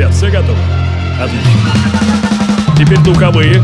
[0.00, 0.58] ребят, все готовы?
[1.20, 1.50] Отлично.
[2.78, 3.62] Теперь духовые.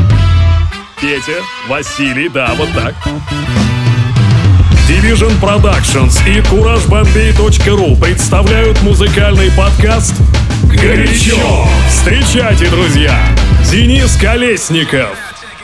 [1.01, 2.95] Петя, Василий, да, вот так.
[4.87, 10.15] Division Productions и CourageBombay.ru представляют музыкальный подкаст
[10.65, 11.67] «Горячо».
[11.89, 13.19] Встречайте, друзья,
[13.71, 15.17] Денис Колесников.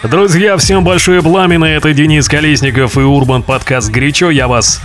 [0.03, 4.31] Друзья, всем большое пламя, это Денис Колесников и Урбан подкаст «Горячо».
[4.31, 4.81] Я вас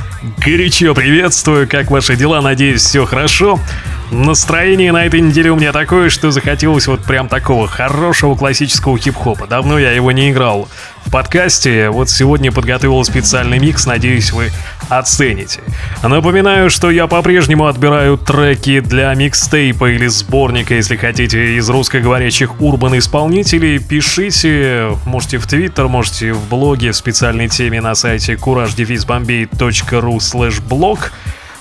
[0.46, 1.68] горячо приветствую.
[1.68, 2.42] Как ваши дела?
[2.42, 3.60] Надеюсь, все хорошо.
[4.10, 9.48] Настроение на этой неделе у меня такое, что захотелось вот прям такого хорошего классического хип-хопа.
[9.48, 10.70] Давно я его не играл
[11.06, 11.90] в подкасте.
[11.90, 14.52] Вот сегодня подготовил специальный микс, надеюсь, вы
[14.88, 15.60] оцените.
[16.04, 23.80] Напоминаю, что я по-прежнему отбираю треки для микстейпа или сборника, если хотите, из русскоговорящих урбан-исполнителей.
[23.80, 31.12] Пишите, можете в Твиттер, можете в блоге в специальной теме на сайте courage-bombay.ru slash blog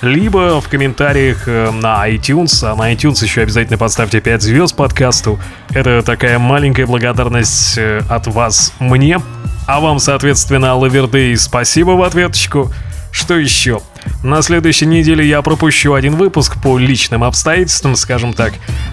[0.03, 2.65] либо в комментариях э, на iTunes.
[2.65, 5.39] А на iTunes еще обязательно поставьте 5 звезд подкасту.
[5.71, 9.21] Это такая маленькая благодарность э, от вас мне.
[9.67, 12.71] А вам, соответственно, Лавердей, спасибо в ответочку.
[13.11, 13.81] Что еще?
[14.23, 18.53] На следующей неделе я пропущу один выпуск по личным обстоятельствам, скажем так.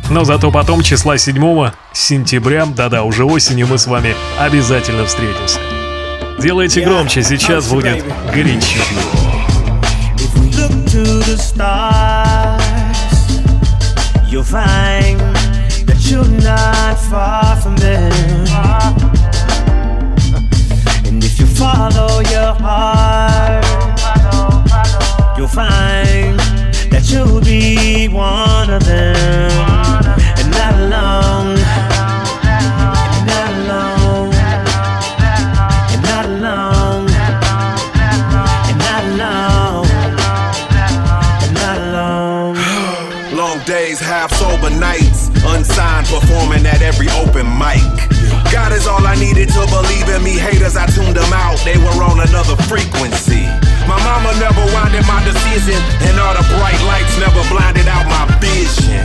[0.10, 5.60] Но зато потом, числа 7 сентября, да-да, уже осенью мы с вами обязательно встретимся.
[6.40, 8.80] Делайте громче, сейчас будет горячо.
[10.56, 12.62] To the stars,
[14.32, 15.20] you'll find
[15.88, 18.12] that you're not far from them.
[21.06, 23.66] And if you follow your heart,
[25.38, 26.40] you'll find
[26.92, 28.93] that you'll be one of them.
[51.64, 53.48] They were on another frequency.
[53.88, 58.28] My mama never winded my decision, and all the bright lights never blinded out my
[58.40, 59.04] vision.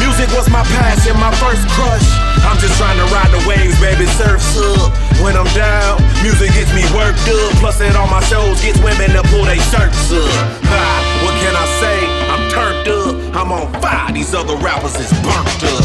[0.00, 2.08] Music was my passion, my first crush.
[2.44, 4.92] I'm just trying to ride the waves, baby, surf's up.
[5.20, 7.52] When I'm down, music gets me worked up.
[7.60, 10.28] Plus, it on my shows gets women to pull their shirts up.
[10.70, 10.84] Ha,
[11.24, 11.98] what can I say?
[12.32, 13.36] I'm turned up.
[13.36, 15.84] I'm on fire, these other rappers is burnt up.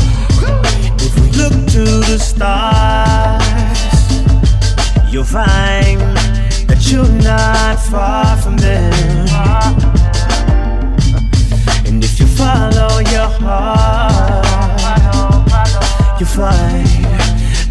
[1.02, 3.44] If we look to the stars,
[5.12, 6.23] you'll find
[6.94, 8.94] you're not far from them.
[11.88, 14.46] And if you follow your heart,
[16.20, 16.88] you'll find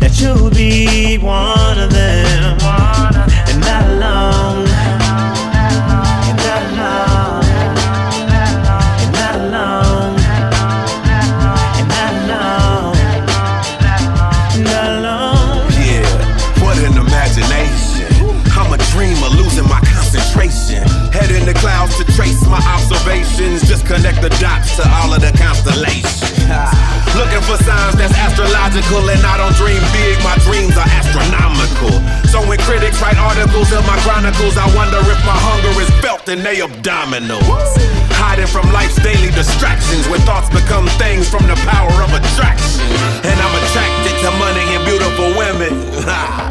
[0.00, 2.58] that you'll be one of them.
[3.48, 4.61] And not alone.
[23.84, 26.32] Connect the dots to all of the constellations.
[27.18, 32.00] Looking for signs that's astrological, and I don't dream big, my dreams are astronomical.
[32.32, 36.28] So when critics write articles in my chronicles, I wonder if my hunger is felt
[36.28, 37.70] in their abdominals.
[38.16, 42.86] Hiding from life's daily distractions where thoughts become things from the power of attraction.
[43.26, 45.74] And I'm attracted to money and beautiful women.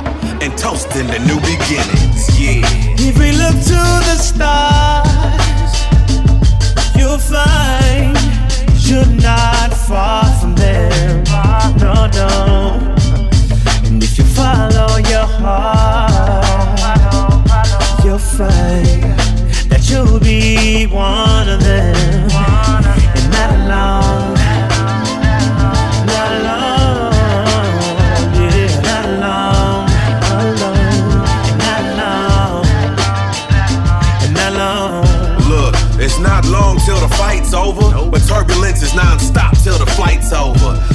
[0.41, 2.25] and toasting the new beginnings.
[2.39, 2.65] Yeah.
[2.97, 4.70] If we look to the stars,
[9.91, 11.23] far from them.
[11.77, 12.50] No, no.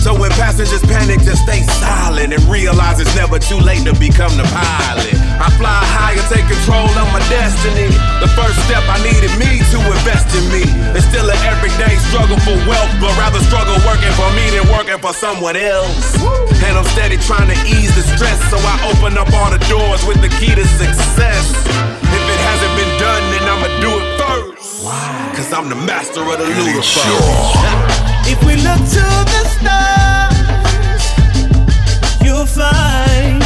[0.06, 4.30] So when passengers panic, just stay silent and realize it's never too late to become
[4.38, 5.18] the pilot.
[5.42, 7.90] I fly high and take control of my destiny.
[8.22, 10.62] The first step I needed me to invest in me.
[10.94, 15.02] It's still an everyday struggle for wealth, but rather struggle working for me than working
[15.02, 16.14] for someone else.
[16.62, 20.06] And I'm steady trying to ease the stress, so I open up all the doors
[20.06, 21.50] with the key to success.
[21.66, 24.86] If it hasn't been done, then I'ma do it first.
[24.86, 25.34] Why?
[25.34, 28.14] Cause I'm the master of the Lucifer.
[28.28, 31.04] If we look to the stars,
[32.24, 33.42] you'll find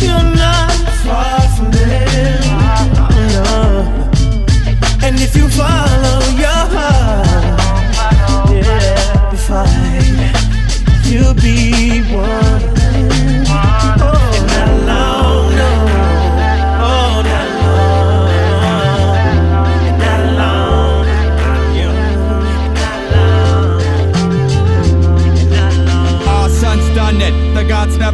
[0.00, 0.72] you're not
[1.04, 2.42] far from them.
[3.34, 3.50] No.
[5.02, 7.28] And if you follow your heart,
[8.52, 10.18] yeah, you'll find
[11.06, 12.75] you'll be one.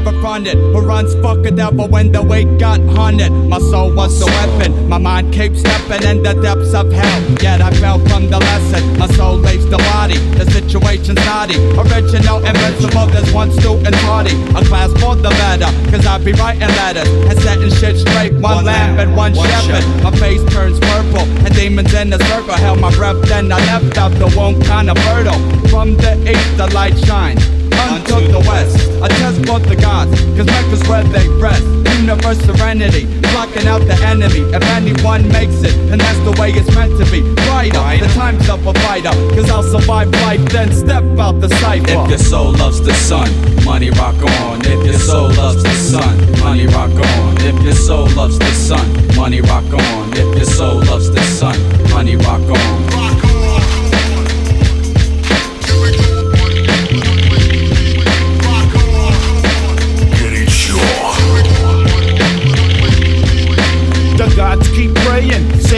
[0.04, 0.56] Never fronted.
[0.72, 3.32] Who runs fuck a devil when the weight got haunted?
[3.32, 7.20] My soul was the weapon, my mind keeps stepping in the depths of hell.
[7.42, 8.82] Yet I fell from the lesson.
[9.00, 11.58] My soul leaves the body, the situation's naughty.
[11.74, 14.34] Original, invincible, there's one student party.
[14.54, 18.32] A class for the better, cause I be writing letters and setting shit straight.
[18.34, 19.84] One, one lamp and one, one shepherd.
[20.04, 23.20] My face turns purple, and demons in the circle held my breath.
[23.26, 25.40] Then I left out the womb kinda fertile.
[25.68, 27.42] From the east, the light shines
[27.90, 28.76] unto the west.
[29.02, 31.64] A test for the gods, cause life is where they rest.
[31.98, 34.40] Universe serenity, blocking out the enemy.
[34.50, 37.22] If anyone makes it, and that's the way it's meant to be.
[37.46, 41.90] Brighter, the time's up a fighter, cause I'll survive life, then step out the cipher.
[41.90, 43.28] If your soul loves the sun,
[43.64, 44.60] money rock on.
[44.64, 47.36] If your soul loves the sun, money rock on.
[47.38, 50.12] If your soul loves the sun, money rock on.
[50.12, 51.58] If your soul loves the sun,
[51.90, 53.01] money rock on.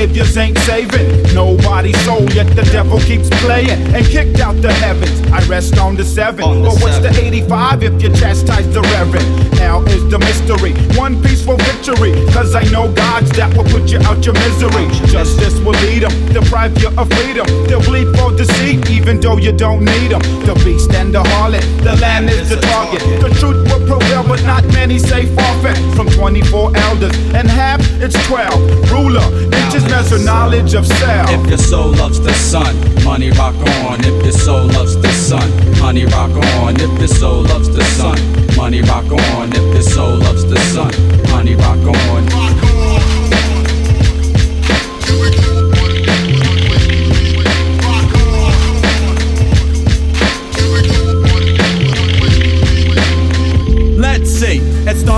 [0.04, 5.20] Saviors ain't saving nobody's soul, yet the devil keeps playing and kicked out the heavens.
[5.32, 6.44] I rest on the seven.
[6.44, 7.12] On the but what's seven.
[7.12, 9.26] the 85 if you chastise the reverend?
[9.54, 10.72] Hell is the mystery.
[10.96, 12.12] One peaceful victory.
[12.32, 14.86] Cause I know gods that will put you out your misery.
[15.10, 17.46] Justice will lead them, deprive you of freedom.
[17.66, 20.22] They'll bleed for deceit, even though you don't need them.
[20.46, 23.02] The beast and the harlot, the lamb is the target.
[23.20, 25.76] The truth will prevail, but not many say forfeit.
[25.96, 28.92] From 24 elders and half, it's 12.
[28.92, 31.31] Ruler, inches measure knowledge of self.
[31.31, 32.75] If your soul loves the sun,
[33.05, 33.55] money rock
[33.87, 34.00] on.
[34.00, 35.49] If your soul loves the sun,
[35.81, 36.75] money rock on.
[36.81, 38.19] If your soul loves the sun,
[38.56, 39.52] money rock on.
[39.52, 40.93] If your soul loves the sun,
[41.31, 42.63] money rock on.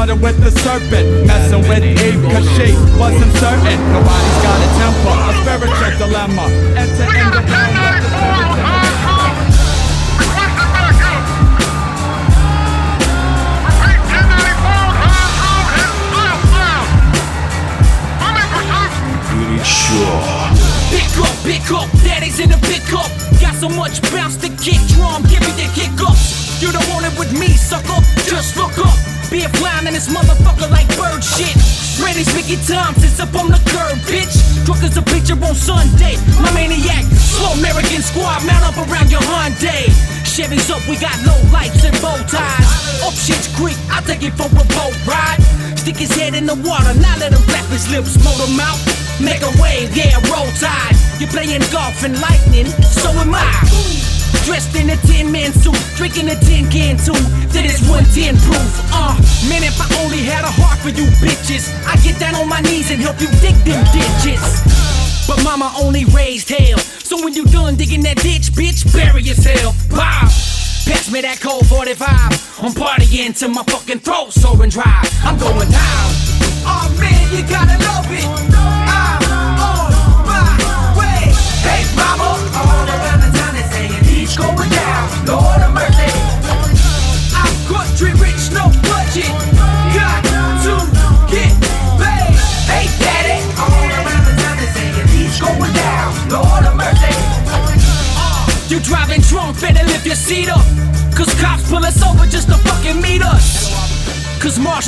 [0.06, 3.78] Started with the serpent, messing with Eve, cause she wasn't certain.
[3.90, 6.46] Nobody's got a temper, a spiritual dilemma.
[6.78, 8.06] Enter in the realm of
[20.90, 23.10] Pick up, pick up, daddy's in the pick up.
[23.40, 26.62] Got so much bounce to kick drum, give me the kick ups.
[26.62, 28.00] You don't want it with me, sucker.
[28.28, 29.15] Just look up.
[29.30, 31.50] Be a flying in this motherfucker like bird shit.
[31.98, 34.32] Randy Mickey Thompson's up on the curb, bitch.
[34.64, 36.14] Drunk as a picture on Sunday.
[36.38, 37.02] My maniac,
[37.34, 39.90] slow American squad, mount up around your Hyundai.
[40.22, 43.02] Chevy's up, we got low lights and bow ties.
[43.02, 45.42] Oh, up shit's creek, I'll take it for a boat ride.
[45.74, 48.78] Stick his head in the water, now let him flap his lips, motor mouth.
[49.18, 50.94] Make a wave, yeah, roll tide.
[51.18, 54.05] You're playing golf and lightning, so am I.
[54.46, 57.18] Dressed in a 10 man suit, drinking a 10 can too.
[57.50, 58.70] That is 110 proof.
[58.94, 59.10] Uh,
[59.50, 62.62] man, if I only had a heart for you bitches, I'd get down on my
[62.62, 64.62] knees and help you dig them ditches.
[65.26, 66.78] But mama only raised hell.
[66.78, 69.74] So when you done digging that ditch, bitch, bury yourself.
[69.90, 70.30] Bob.
[70.86, 72.06] Pass me that cold 45.
[72.62, 75.02] I'm partying till my fucking throat soaring dry.
[75.26, 76.06] I'm going down.
[76.62, 78.85] Oh man, you gotta love it.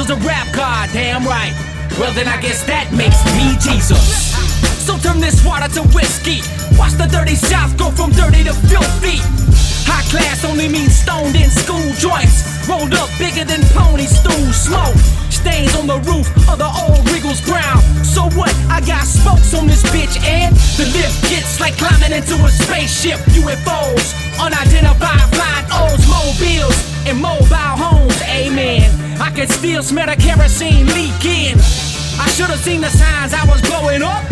[0.08, 1.52] A rap god, damn right.
[2.00, 4.32] Well, then I guess that makes me Jesus.
[4.80, 6.40] So turn this water to whiskey.
[6.80, 9.20] Watch the dirty south go from dirty to filthy.
[9.84, 12.40] High class only means stoned in school joints.
[12.64, 14.96] Rolled up bigger than pony stool smoke.
[15.28, 17.84] Stains on the roof of the old Regal's brown.
[18.00, 18.56] So what?
[18.72, 23.20] I got spokes on this bitch, and the lift gets like climbing into a spaceship.
[23.36, 28.16] UFOs, unidentified flying O's, mobiles, and mobile homes.
[28.24, 28.97] Amen.
[29.20, 31.58] I can still smell the kerosene leaking.
[32.18, 34.24] I should have seen the signs I was blowing up.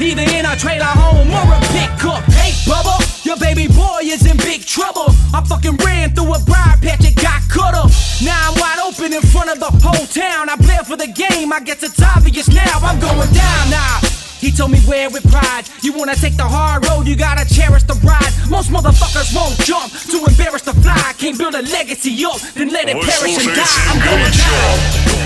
[0.00, 2.24] Either in a trailer home or a pickup.
[2.34, 5.06] Hey, Bubba, your baby boy is in big trouble.
[5.32, 7.90] I fucking ran through a briar patch and got cut up.
[8.22, 10.48] Now I'm wide open in front of the whole town.
[10.48, 12.78] I play for the game, I guess it's obvious now.
[12.82, 14.23] I'm going down now.
[14.44, 15.64] He told me wear with pride.
[15.80, 18.28] You wanna take the hard road, you gotta cherish the ride.
[18.50, 21.14] Most motherfuckers won't jump to embarrass the fly.
[21.16, 23.64] Can't build a legacy up, then let it perish and die.
[23.88, 24.76] I'm going down.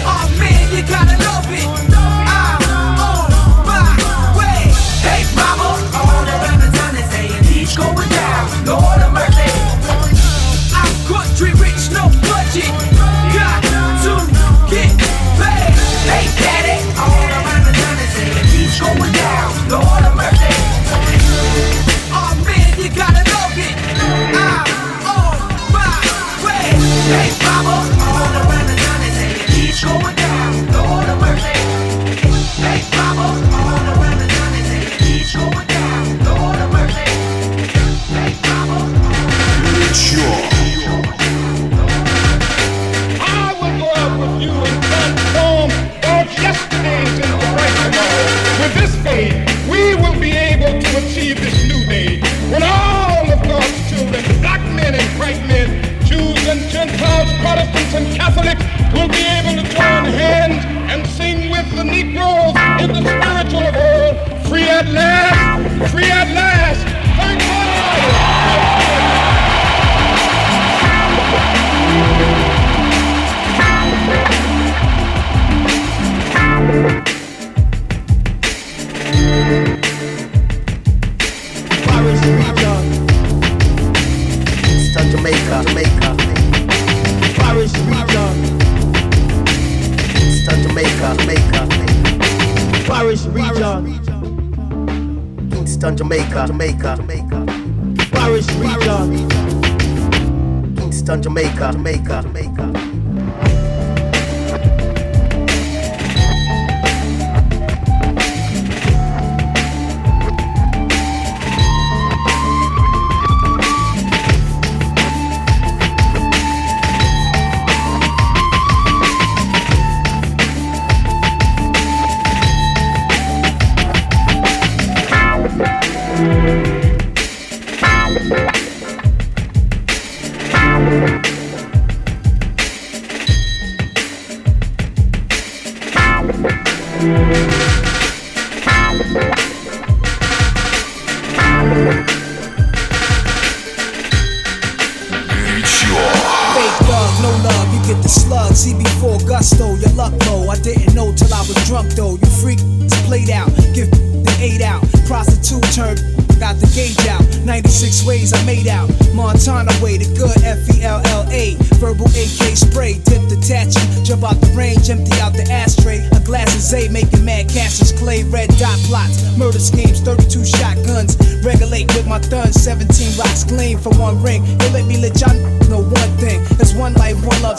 [0.06, 1.66] Oh man, you gotta love it.
[1.66, 2.62] I'm
[3.02, 3.26] on
[3.66, 4.70] my way.
[5.02, 5.66] Hey mama,
[5.98, 8.46] all around the town they saying he's going down.
[8.70, 9.50] Lord of mercy.
[10.78, 12.87] I'm country rich, no budget.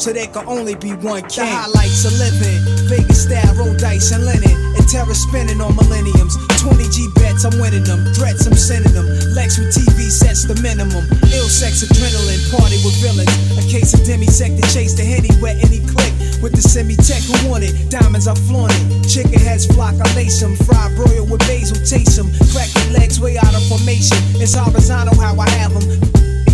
[0.09, 1.45] So there can only be one king.
[1.45, 2.57] The highlights of living,
[2.89, 6.33] Vegas style, roll dice and linen, and terror spinning on millenniums.
[6.57, 8.01] 20 G bets, I'm winning them.
[8.17, 9.05] Threats, I'm sending them.
[9.37, 11.05] Lex with TV sets the minimum.
[11.29, 13.29] Ill sex, adrenaline, party with villains.
[13.61, 16.13] A case of demisec to chase the henny, where any click.
[16.41, 19.05] With the semi tech who want it, diamonds I flaunt it.
[19.05, 20.57] Chicken heads flock, I lace them.
[20.65, 22.33] Fried broil with basil, taste them.
[22.49, 24.17] Crack your legs way out of formation.
[24.41, 25.85] It's horizontal how I have them.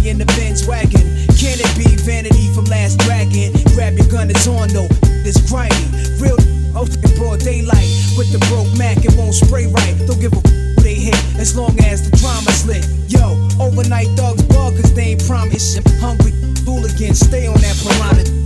[0.04, 1.15] In the Benz wagon.
[1.36, 3.52] Can it be vanity from Last Dragon?
[3.76, 4.88] Grab your gun, it's on though.
[5.28, 5.76] It's grimy.
[6.20, 6.38] Real
[6.76, 7.92] oh, in broad daylight.
[8.18, 9.96] With the broke Mac, it won't spray right.
[10.08, 12.88] Don't give a f- they hit as long as the drama's lit.
[13.12, 15.80] Yo, overnight thugs bug cause they ain't promised.
[16.00, 16.32] Hungry
[16.64, 18.45] hooligans, stay on that piranha.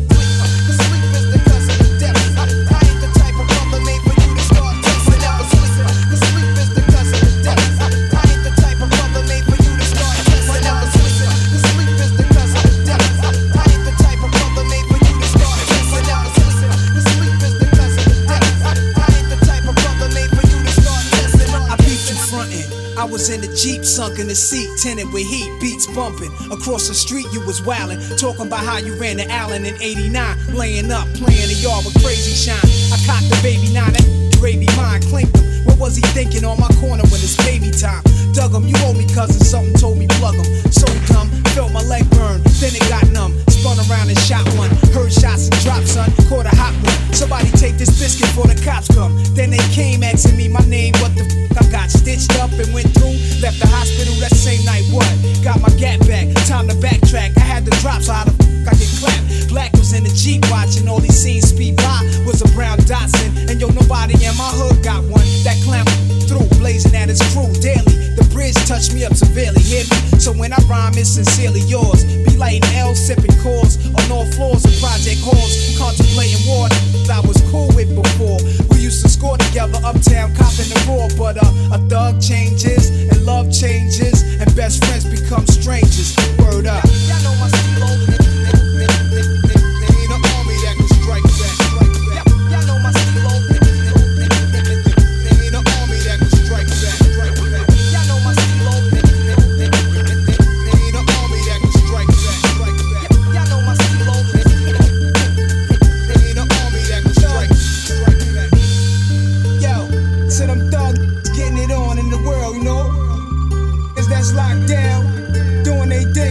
[23.59, 26.31] Jeep, sunk in the seat, tinted with heat, beats bumping.
[26.47, 30.55] Across the street, you was wildin', talking about how you ran to Allen in 89,
[30.55, 32.55] laying up, playing the yard with crazy shine.
[32.87, 34.07] I cocked the baby nine, that
[34.39, 35.43] gravy mine, clinked him.
[35.67, 37.99] What was he thinking on my corner when it's baby time?
[38.31, 40.47] Dug him, you owe me cousin, something told me plug him.
[40.71, 43.35] So dumb, felt my leg burn, then it got numb.
[43.59, 46.95] Spun around and shot one, heard shots and dropped, son, caught a hot one.
[47.11, 49.19] Somebody take this biscuit before the cops come.
[49.35, 52.71] Then they came asking me my name, what the f I got stitched up and
[52.73, 53.19] went through.
[53.43, 55.11] Left the hospital that same night, what?
[55.43, 57.35] Got my gap back, time to backtrack.
[57.35, 59.27] I had the drops, so how the f I get clapped?
[59.51, 61.99] Black was in the Jeep watching all these scenes speed by.
[62.23, 65.27] Was a brown Datsun, and yo, nobody in my hood got one.
[65.43, 65.91] That clamp
[66.31, 68.15] through, blazing at its crew daily.
[68.39, 68.55] Bridge
[68.93, 70.17] me up severely, hear me?
[70.17, 72.05] So when I rhyme, it's sincerely yours.
[72.23, 76.69] Be lighting L, sipping cores on all floors of project halls, contemplating war.
[77.11, 78.39] I was cool with before.
[78.71, 81.11] We used to score together uptown, copping the raw.
[81.19, 86.15] But uh, a thug changes, and love changes, and best friends become strangers.
[86.39, 86.85] Word up.
[87.11, 88.18] Y'all know my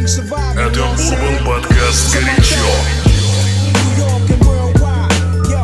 [0.08, 2.56] Это Урбан Подкаст «Горячо».
[3.74, 5.12] New York and worldwide,
[5.50, 5.62] yo,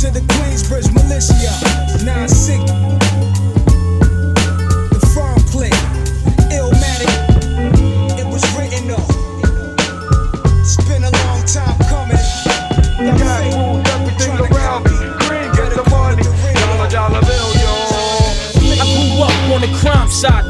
[0.00, 1.81] to the Queensbridge militia.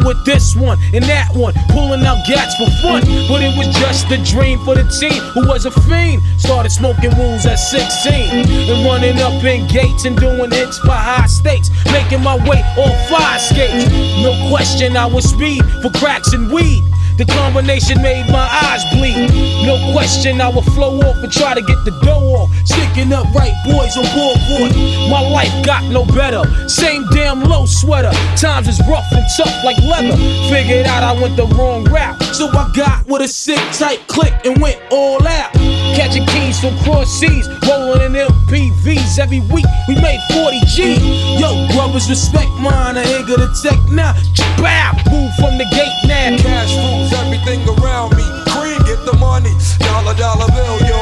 [0.00, 3.02] Rolling with this one and that one, pulling out gats for fun.
[3.28, 6.22] But it was just a dream for the team who was a fiend.
[6.38, 11.26] Started smoking wools at 16 and running up in gates and doing hits for high
[11.26, 11.70] stakes.
[11.92, 13.90] Making my way off fire skates.
[14.22, 16.84] No question, I was speed for cracks and weed.
[17.18, 19.30] The combination made my eyes bleed.
[19.66, 22.50] No question, I would flow off and try to get the dough off.
[22.64, 24.74] Sticking up right boys on board.
[25.10, 26.42] My life got no better.
[26.68, 28.12] Same damn low sweater.
[28.36, 30.16] Times is rough and tough like leather.
[30.48, 32.22] Figured out I went the wrong route.
[32.34, 35.59] So I got with a sick tight click and went all out.
[35.94, 39.66] Catching keys from cross seas, rolling in MPVs every week.
[39.88, 40.94] We made 40 G.
[41.38, 42.96] Yo, brothers, respect mine.
[42.96, 44.14] I ain't gonna take now.
[44.56, 46.36] Bow, move from the gate now.
[46.38, 48.24] Cash rules everything around me.
[48.54, 49.50] Cream, get the money.
[49.80, 51.00] Dollar, dollar bill, yo.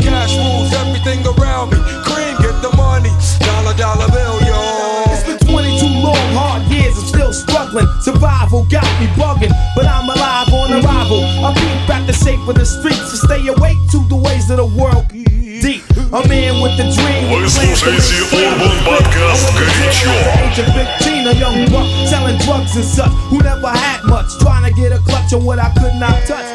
[0.00, 1.78] Cash rules everything around me.
[2.04, 3.12] Cream, get the money.
[3.40, 4.60] Dollar, dollar bill, yo.
[5.12, 6.96] It's been 22 long, hard years.
[6.96, 7.86] I'm still struggling.
[8.00, 11.24] Survival got me bugging, but I'm alive on arrival.
[11.44, 13.07] I peep back the shape of the streets
[17.57, 17.57] dream.
[17.57, 20.09] Вы слушаете Urban Podcast «Горячо».
[20.45, 24.63] Age of 15, a young buck selling drugs and such who never had much, trying
[24.63, 26.45] to get a clutch on what I could not touch.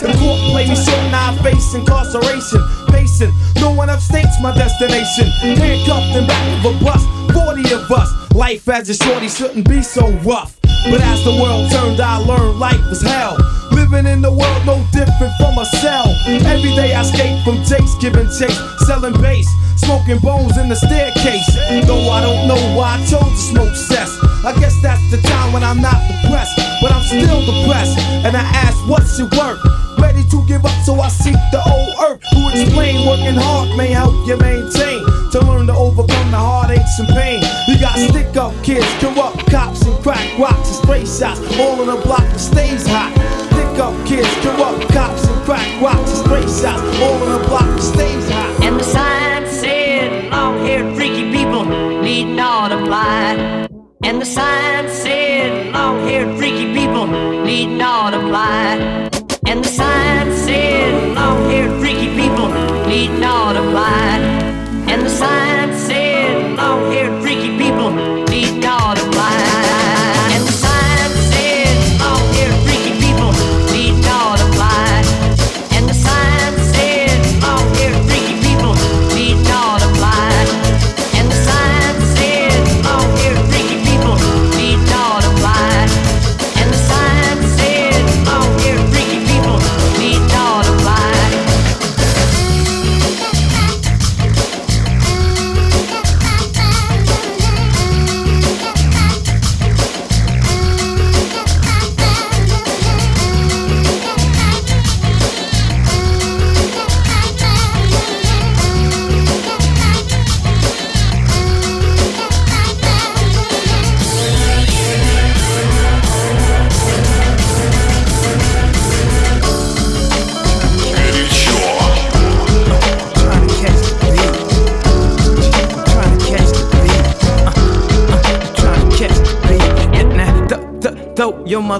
[0.00, 2.62] The court play me so now I face incarceration.
[2.88, 5.26] Pacing, no one upstates my destination.
[5.58, 8.08] Handcuffed in back of a bus, 40 of us.
[8.34, 10.58] Life as a shorty shouldn't be so rough.
[10.89, 13.37] But as the world turned, I learned life was hell.
[13.71, 16.05] Living in the world no different from a cell.
[16.27, 21.47] Every day I escape from takes, giving chase, selling bass, smoking bones in the staircase.
[21.87, 24.11] Though I don't know why I chose to smoke cess.
[24.45, 27.97] I guess that's the time when I'm not depressed, but I'm still depressed.
[28.27, 29.59] And I ask, what's it worth?
[30.03, 32.19] Ready to give up, so I seek the old earth.
[32.35, 34.99] Who explain working hard may help you maintain.
[35.31, 37.41] To learn to overcome the heartaches and pain.
[37.69, 41.39] You got stick up kids, corrupt cops, and crack rocks and stray shots.
[41.57, 43.15] All in a block that stays hot.
[43.47, 46.83] Stick up kids, corrupt cops, and crack rocks and stray shots.
[46.99, 48.63] All in a block that stays hot.
[48.65, 53.69] And the sign said, long haired freaky people need not apply.
[54.03, 59.12] And the sign said, long haired freaky people need not apply.
[59.45, 62.47] And the sign said, long haired freaky people
[62.87, 64.12] need not apply.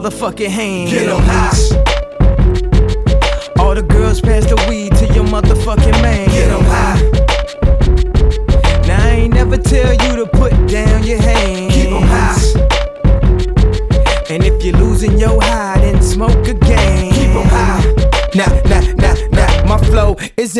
[0.04, 1.03] Motherfucking hands.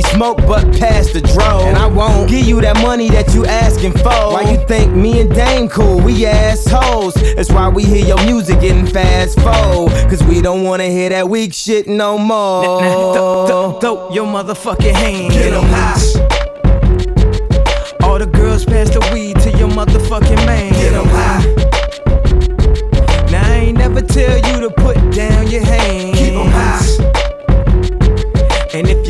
[0.00, 1.66] smoke, but pass the dro.
[1.66, 4.32] And I won't give you that money that you asking for.
[4.32, 6.00] Why you think me and Dame cool?
[6.00, 7.14] We assholes.
[7.34, 9.92] That's why we hear your music getting fast forward.
[10.08, 12.80] Cause we don't wanna hear that weak shit no more.
[13.46, 15.34] Throw, throw your motherfucking hands.
[15.34, 15.98] Get 'em high.
[18.02, 20.72] All the girls pass the weed to your motherfucking man.
[20.72, 21.44] Get 'em high.
[23.30, 26.21] Now I ain't never tell you to put down your hands.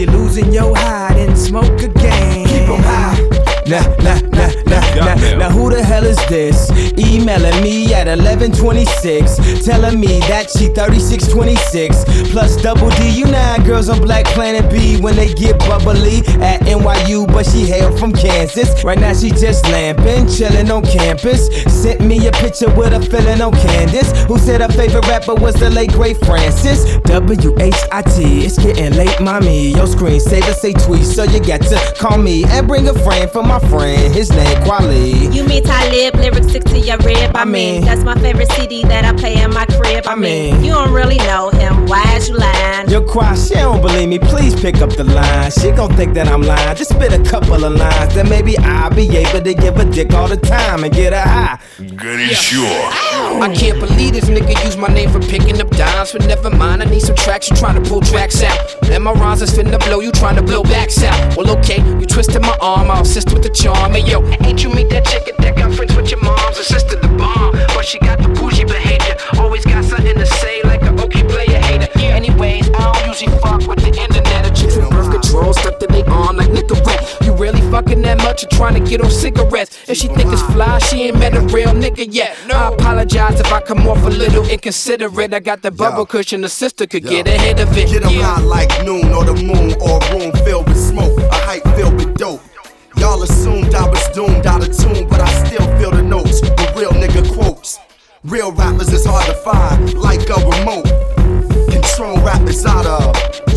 [0.02, 0.91] You're losing your high,
[6.16, 6.70] then this?
[6.98, 12.30] Emailing me at 1126, telling me that she 3626.
[12.30, 16.60] Plus double D, you nine girls on Black Planet B when they get bubbly at
[16.62, 18.82] NYU, but she hail from Kansas.
[18.84, 21.48] Right now she just lamping, chilling on campus.
[21.82, 25.54] Sent me a picture with a feeling on Candace, who said her favorite rapper was
[25.54, 26.96] the late great Francis.
[27.04, 29.68] W H I T, it's getting late, mommy.
[29.70, 33.42] Your screensaver say tweet, so you got to call me and bring a friend for
[33.42, 34.12] my friend.
[34.14, 35.32] His name Kweli.
[35.34, 35.62] You mean
[36.10, 37.36] Lyrics stick to your rib.
[37.36, 40.06] I, I mean, that's my favorite CD that I play in my crib.
[40.06, 41.86] I, I mean, mean, you don't really know him.
[41.86, 42.88] Why's you lying?
[42.90, 44.18] Your Cry, she don't believe me.
[44.18, 45.50] Please pick up the line.
[45.50, 46.76] She gon' think that I'm lying.
[46.76, 50.12] Just spit a couple of lines, then maybe I'll be able to give a dick
[50.12, 51.60] all the time and get a high.
[51.78, 52.34] Goody yeah.
[52.34, 52.82] sure.
[53.42, 56.82] I can't believe this nigga used my name for picking up dimes, but never mind.
[56.82, 58.58] I need some traction, trying to pull tracks out.
[58.90, 61.36] And my rhymes is finna blow you, trying to blow backs out.
[61.36, 63.94] Well, okay, you twisted my arm, I'll assist with the charm.
[63.94, 65.91] And yo, ain't you meet that chick that got friends?
[65.96, 67.52] With your mom's and sister the bomb?
[67.74, 69.16] But she got the bougie behavior.
[69.38, 71.88] Always got something to say like a okay player hater.
[71.98, 75.86] Anyways, I don't usually fuck with the internet or chicks with birth control stuck to
[75.86, 77.24] they arm like Nicorette.
[77.24, 79.78] You really fucking that much or trying to get on cigarettes?
[79.88, 82.36] If she think it's fly, she ain't met a real nigga yet.
[82.52, 85.34] I apologize if I come off a little inconsiderate.
[85.34, 87.88] I got the bubble cushion, the sister could get ahead of it.
[87.90, 88.36] Get 'em yeah.
[88.36, 91.94] high like noon or the moon or a room filled with smoke, a hype filled
[91.94, 92.40] with dope.
[93.02, 96.40] Y'all assumed I was doomed out of tune, but I still feel the notes.
[96.40, 97.80] The real nigga quotes.
[98.22, 100.86] Real rappers is hard to find, like a remote.
[101.68, 103.12] Control rappers out of.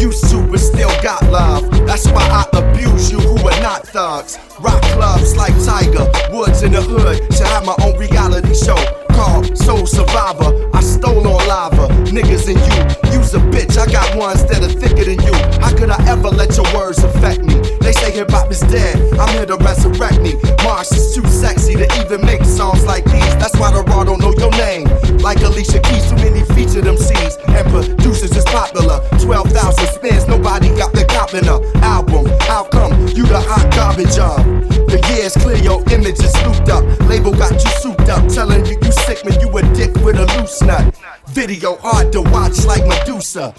[0.06, 1.70] To, but still got love.
[1.86, 4.38] That's why I abuse you who are not thugs.
[4.60, 7.20] Rock clubs like Tiger, Woods in the hood.
[7.36, 8.80] Should have my own reality show
[9.12, 10.70] called Soul Survivor.
[10.74, 12.80] I stole on lava, niggas and you.
[13.12, 15.36] You's a bitch, I got ones that are thicker than you.
[15.60, 17.60] How could I ever let your words affect me?
[17.82, 20.36] They say hip hop is dead, I'm here to resurrect me.
[20.64, 23.36] Mars is too sexy to even make songs like these.
[23.36, 24.88] That's why the raw don't know your name.
[25.20, 29.04] Like Alicia Keys, too many featured MCs and producers is popular.
[29.20, 32.32] 12,000 spins, nobody got the cop in a album.
[32.56, 34.40] How come you the hot garbage of?
[34.88, 36.88] The years clear, your image is looped up.
[37.10, 40.26] Label got you souped up, telling you you sick man, you a dick with a
[40.40, 40.96] loose nut.
[41.36, 43.54] Video hard to watch like Medusa.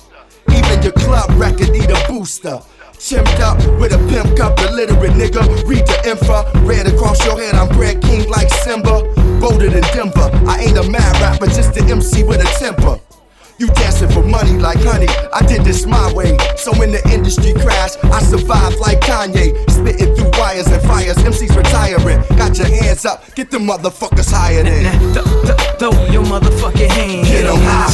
[0.48, 2.58] Even your club record need a booster.
[2.96, 5.44] Chimmed up with a pimp cup, illiterate nigga.
[5.68, 7.54] Read the info, red across your head.
[7.54, 9.04] I'm Brad King like Simba.
[9.38, 10.30] Bolder than Denver.
[10.48, 12.98] I ain't a mad rapper, just an MC with a temper.
[13.58, 15.08] You dancing for money like honey.
[15.32, 16.36] I did this my way.
[16.58, 19.56] So when the industry crashed, I survived like Kanye.
[19.70, 21.16] Spitting through wires and fires.
[21.24, 22.20] MC's retiring.
[22.36, 23.34] Got your hands up.
[23.34, 24.84] Get the motherfuckers higher than.
[25.78, 27.28] Throw your motherfucking hands.
[27.28, 27.92] Get them high.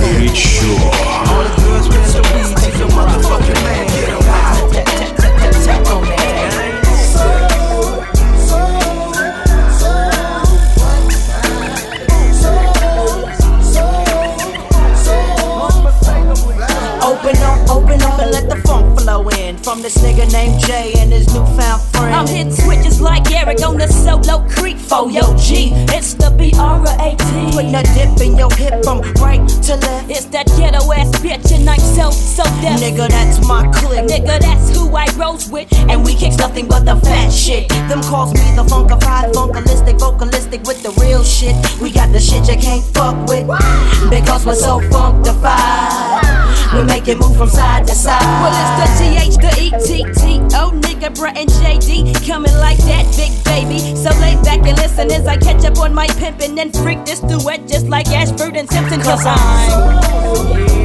[0.00, 0.80] Make Sure.
[1.28, 2.56] All the girls with the weed.
[2.56, 3.85] Take your motherfucking man.
[24.88, 25.72] For yo G.
[25.88, 26.15] It's
[27.14, 27.52] the B-R-A-T.
[27.52, 30.10] Putting a dip in your hip from right to left.
[30.10, 32.80] It's that ghetto ass bitch and I'm so, so deaf.
[32.80, 34.06] Nigga, that's my clique.
[34.06, 35.72] Nigga, that's who I rose with.
[35.88, 37.68] And we kicks nothing but the fat shit.
[37.88, 41.54] Them calls me the funkified, funkalistic, vocalistic with the real shit.
[41.80, 43.46] We got the shit you can't fuck with.
[44.10, 46.46] Because we're so funkified.
[46.74, 48.20] We make it move from side to side.
[48.42, 50.52] Well, it's the TH, the ETT.
[50.54, 52.26] Oh, nigga, bruh, and JD.
[52.26, 53.78] Coming like that, big baby.
[53.96, 57.20] So lay back and listen as I catch up on my pimpin' and freak this
[57.20, 59.00] duet just like Ashford and Simpson.
[59.00, 59.96] Cause I'm.
[60.36, 60.76] Putting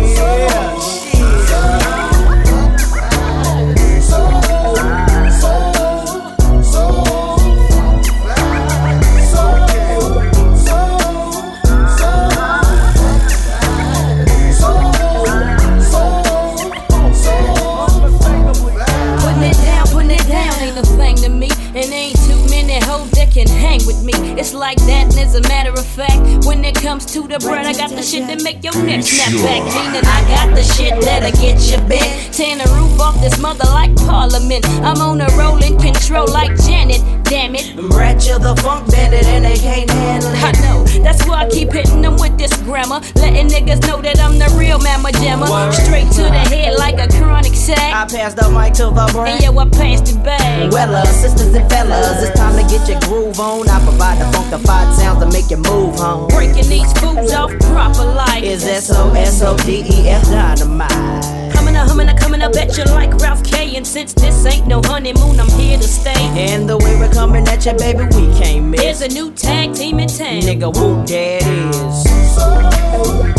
[23.71, 24.13] hang with me.
[24.39, 27.65] It's like that, and as a matter of fact, when it comes to the bread,
[27.65, 29.63] I got the shit that make your neck snap back.
[29.75, 32.33] Meaning I got the shit that'll get you bent.
[32.33, 34.65] Tearing the roof off this mother like Parliament.
[34.83, 37.20] I'm on a rolling control like Janet.
[37.31, 37.71] Damn it.
[37.95, 40.43] Rat you the funk bandit and they can't handle it.
[40.43, 42.99] I know, that's why I keep hitting them with this grammar.
[43.15, 45.47] Letting niggas know that I'm the real mamma jammer.
[45.71, 47.79] Straight to the head like a chronic sack.
[47.79, 49.39] I pass the mic to the brain.
[49.39, 50.73] And yo, I passed it back.
[50.73, 53.69] Well, uh, sisters and fellas, it's time to get your groove on.
[53.69, 56.27] I provide the funkified sounds to make you move home.
[56.27, 61.50] Breaking these fools off proper like Is S O S O D E F dynamite.
[61.71, 64.67] Coming up, humming up, coming up at you like Ralph K And since this ain't
[64.67, 66.11] no honeymoon, I'm here to stay.
[66.35, 68.81] And the way we're coming at you, baby, we can't miss.
[68.81, 70.41] There's a new tag team in town.
[70.41, 72.05] Nigga, whoop, there it is.
[72.37, 73.30] Oh,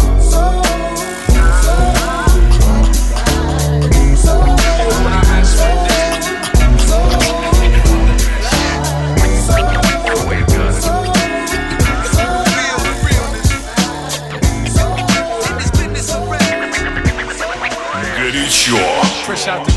[19.32, 19.71] Fresh out the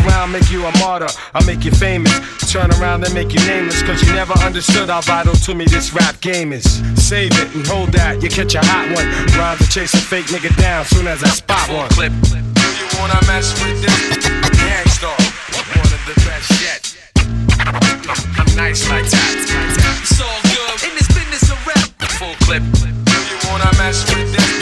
[0.00, 1.08] around, make you a martyr.
[1.34, 2.12] I'll make you famous.
[2.50, 3.82] Turn around and make you nameless.
[3.82, 6.64] Cause you never understood how vital to me this rap game is.
[6.96, 9.06] Save it and hold that, you catch a hot one.
[9.38, 11.88] Rhyme to chase a fake nigga down soon as I spot one.
[11.90, 12.12] Clip.
[12.22, 14.28] Do you wanna mess with this?
[14.58, 15.16] Gang Starr,
[15.76, 16.82] one of the best yet.
[18.38, 19.34] I'm nice like that.
[20.02, 21.88] It's all good in this business of rap.
[22.18, 22.62] Full clip.
[22.72, 24.61] Do you wanna mess with this?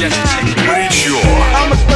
[0.00, 0.49] Good.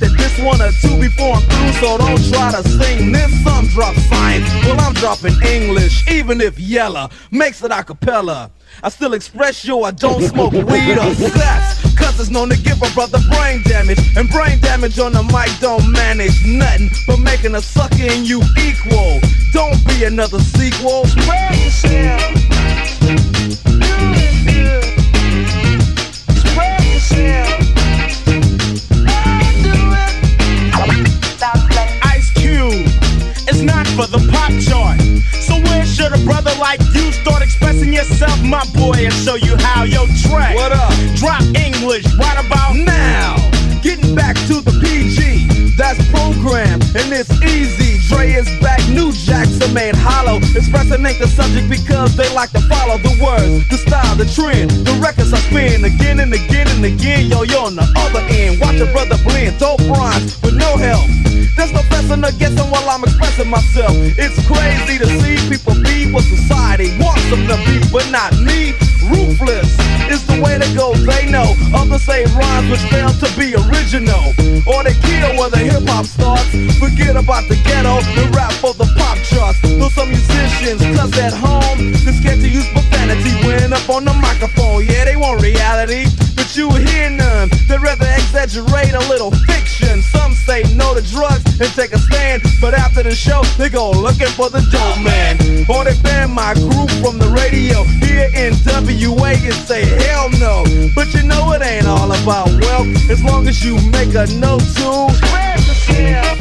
[0.00, 3.30] to this one or two before I'm through, so don't try to sing this.
[3.44, 8.50] Some drop science, well, I'm dropping English, even if yella makes it a cappella.
[8.82, 11.82] I still express yo, I don't smoke weed or sex.
[11.96, 13.98] Cause it's known to give a brother brain damage.
[14.16, 18.40] And brain damage on the mic don't manage nothing but making a sucker in you
[18.58, 19.20] equal.
[19.52, 21.04] Don't be another sequel.
[21.06, 23.69] Spread yourself.
[36.00, 40.06] Should a brother like you start expressing yourself, my boy, and show you how your
[40.22, 40.54] track?
[40.54, 40.92] What up?
[41.16, 43.36] Drop English right about now.
[43.82, 47.79] Getting back to the PG, that's program, and it's easy.
[48.20, 50.36] Dre is back, new jacks are made hollow.
[50.52, 54.68] Expressing ain't the subject because they like to follow the words, the style, the trend.
[54.84, 57.32] The records I spin again and again and again.
[57.32, 58.60] Yo, you're on the other end.
[58.60, 61.08] Watch a brother blend, dope rhymes with no help.
[61.56, 63.96] There's no pressing or guessing while I'm expressing myself.
[63.96, 68.76] It's crazy to see people be what society wants them to be, but not me.
[69.10, 69.70] Ruthless
[70.10, 71.54] is the way to go, they know.
[71.74, 74.34] Others say rhymes which fail to be original.
[74.66, 76.50] Or they kill where the hip hop starts.
[76.78, 79.60] Forget about the ghetto and rap for the pop charts.
[79.62, 84.14] Though some musicians, cause at home, they're scared to use profanity when up on the
[84.14, 84.84] microphone.
[84.86, 87.48] Yeah, they want reality, but you hear none.
[87.68, 90.02] They'd rather exaggerate a little fiction.
[90.02, 93.90] Some say no to drugs and take a stand, but after the show, they go
[93.90, 95.38] looking for the dope man.
[95.68, 98.54] Or they ban my group from the radio here in
[99.00, 100.64] MUA and say hell no.
[100.94, 104.60] But you know it ain't all about wealth as long as you make a note
[104.60, 106.38] to spread yourself.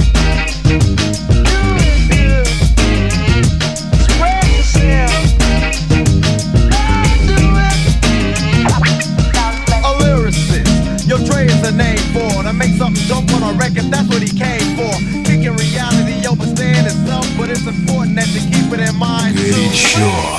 [11.69, 14.91] Name for make something on a record, that's what he came for.
[15.39, 16.21] Reality
[17.37, 19.35] but it's important that you keep it in mind.
[19.35, 20.38] Pretty sure.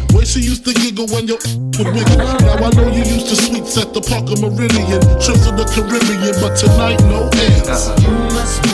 [0.21, 2.17] Way she used to giggle when your would wiggle.
[2.17, 6.37] Now I know you used to sweets at the Parker Meridien, trips to the Caribbean,
[6.37, 7.65] but tonight no ends.
[7.65, 7.97] Uh-huh.
[8.05, 8.69] You must be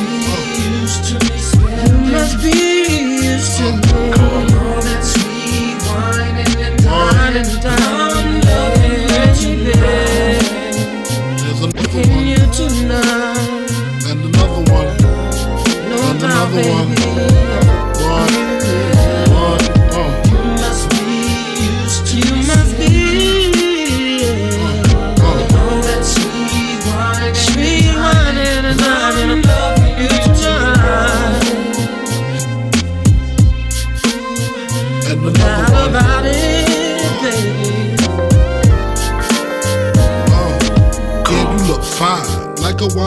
[0.75, 1.39] used to me.
[2.03, 2.51] You must be
[3.31, 4.11] used to me.
[4.19, 8.43] All that sweet wine and dine and dine.
[8.43, 9.07] Loving
[9.39, 10.51] you, baby.
[11.87, 13.71] Can you tonight?
[14.03, 14.91] And another one.
[15.87, 16.86] No, and another one.
[16.86, 16.86] One.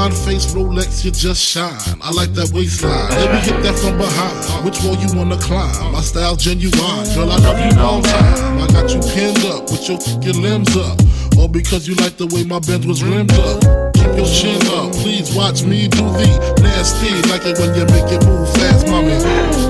[0.01, 1.77] Wine face Rolex, you just shine.
[2.01, 3.11] I like that waistline.
[3.21, 4.65] Let me hit that from behind.
[4.65, 5.93] Which wall you wanna climb?
[5.93, 6.73] My style genuine.
[7.13, 8.65] Girl, I love you long time.
[8.65, 10.97] I got you pinned up with your fucking limbs up.
[11.37, 13.61] All because you like the way my Benz was rimmed up.
[13.93, 16.33] Keep your chin up, please watch me do the
[16.65, 17.13] nasty.
[17.29, 19.21] Like it when you make it move fast, mommy.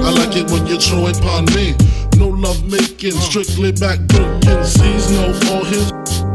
[0.07, 1.75] I like it when you throw it upon me.
[2.15, 4.63] No love making, strictly back breaking.
[5.51, 5.91] All his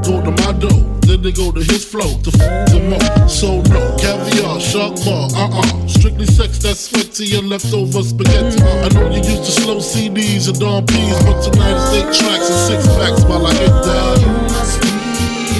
[0.06, 0.84] go to my dough.
[1.02, 3.30] Then they go to his flow to f them up.
[3.30, 5.88] So no caviar, shark bar, uh uh.
[5.88, 8.62] Strictly sex that's sweat to your leftover spaghetti.
[8.62, 12.50] I know you used to slow CDs and Dom P's, but tonight it's eight tracks
[12.50, 14.22] and six packs while I hit that.
[14.22, 14.94] You must be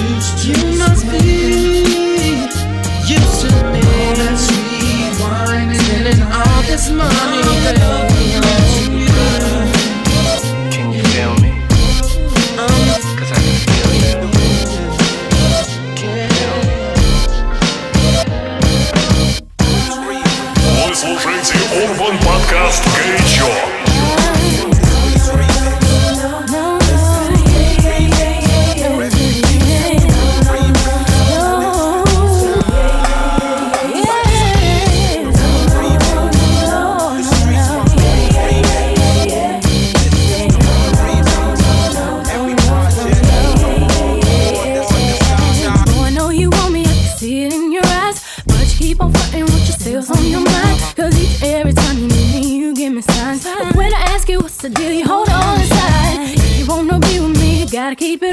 [0.02, 0.48] used to.
[0.50, 1.22] You must be
[3.14, 3.48] used to.
[3.96, 5.70] All that sweet wine
[6.06, 8.15] and all this money,
[22.66, 23.66] your
[49.86, 50.55] sales on your mind.
[54.68, 56.34] Deal, you hold on inside.
[56.34, 58.25] If you wanna be with me, you gotta keep it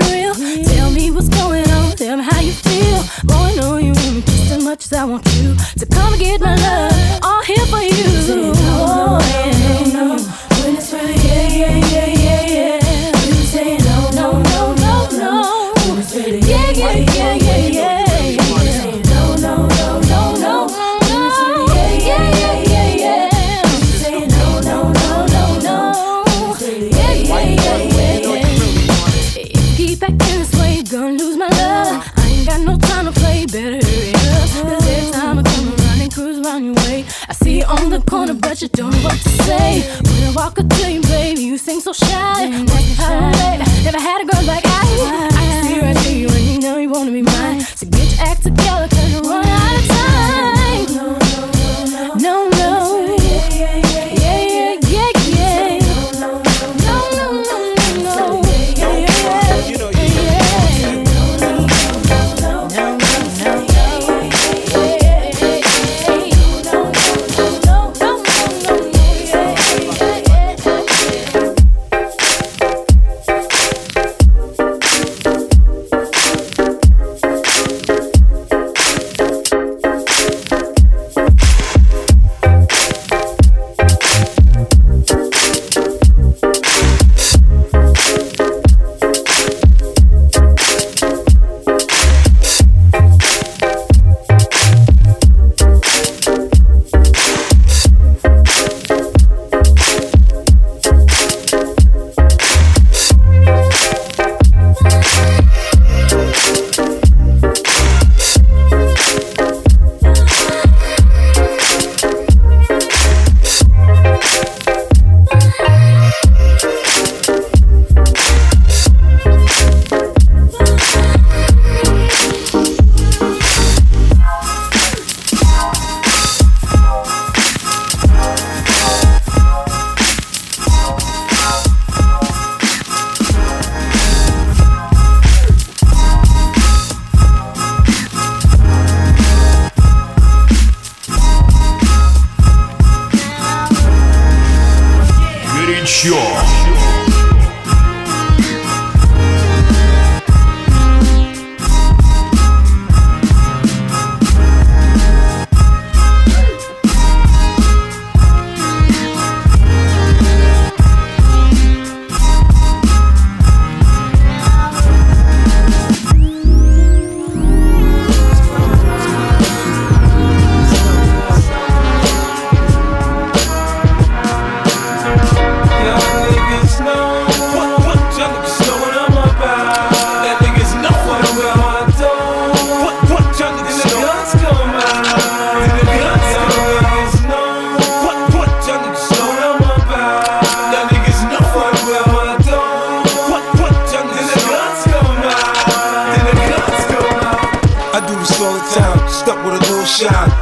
[48.43, 48.92] together,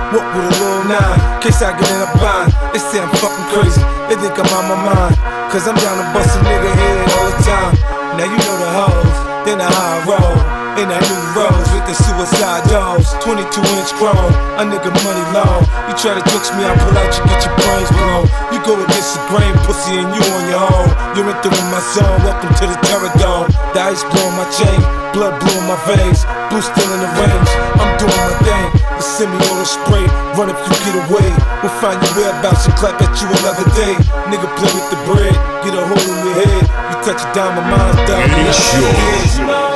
[0.09, 1.19] walk with a little nine.
[1.41, 3.81] Case I get in a bind, they say I'm fucking crazy.
[4.09, 5.15] They think I'm on my mind,
[5.53, 7.73] cause I'm down to bust a nigga head all the time.
[8.17, 10.60] Now you know the hoes, then the high roll.
[10.79, 13.43] In that new rose with the suicide dogs, 22
[13.75, 15.67] inch chrome, a nigga money long.
[15.91, 18.25] You try to jukes me, I pull out, you get your brains blown.
[18.55, 20.87] You go against the grain, pussy, and you on your own.
[21.11, 23.51] You're entering my zone, welcome to the terror dome.
[23.75, 24.79] The ice blowing my chain,
[25.11, 27.51] blood blowing my veins, blue still in the range.
[27.75, 30.07] I'm doing my thing, the semi auto spray,
[30.39, 31.27] run if you get away.
[31.59, 33.99] We'll find your whereabouts and clap at you another day.
[34.31, 35.35] Nigga play with the bread,
[35.67, 36.63] get a hole in your head.
[36.63, 38.23] You touch it down, my mind's down.
[38.23, 39.70] It is yours.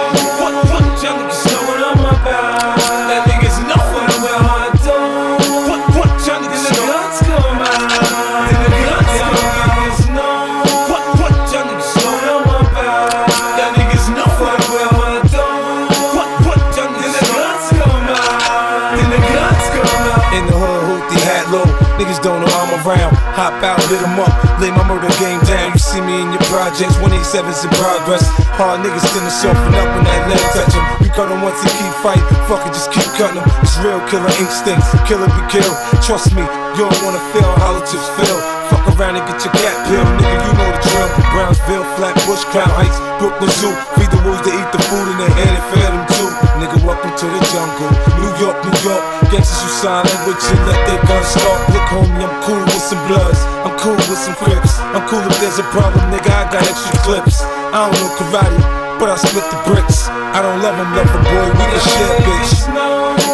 [23.89, 24.33] Lit 'em up.
[24.59, 25.73] Lay my murder game down.
[25.73, 26.95] You see me in your projects.
[26.97, 28.25] 187's in progress.
[28.57, 30.85] Hard niggas to soften up when that leg touch 'em.
[31.01, 32.23] We cut 'em once and keep fight.
[32.47, 33.45] Fuck it, just keep cutting 'em.
[33.63, 34.87] It's real killer instincts.
[35.07, 35.75] Killer be killed.
[36.01, 36.43] Trust me,
[36.75, 38.39] you don't wanna feel hollow tips fail.
[38.69, 40.05] Fuck around and get your cat pill.
[40.17, 41.09] Nigga, you know the drill.
[41.31, 43.73] Brownsville, Flatbush, Crown Heights, Brooklyn Zoo.
[43.95, 46.14] Feed the wolves to eat the food in their hand and feed them.
[46.59, 47.91] Nigga, welcome to the jungle.
[48.19, 49.03] New York, New York.
[49.31, 51.59] Gangsters who sign language and let their guns start.
[51.71, 53.39] Look, homie, I'm cool with some bloods.
[53.63, 54.79] I'm cool with some crips.
[54.79, 56.31] I'm cool if there's a problem, nigga.
[56.31, 57.41] I got extra clips.
[57.43, 58.59] I don't know karate,
[58.99, 60.07] but I split the bricks.
[60.07, 61.47] I don't love him, love a boy.
[61.55, 63.24] We can shit, bitch.